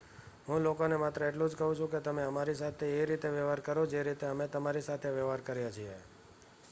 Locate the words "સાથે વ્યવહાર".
4.81-5.41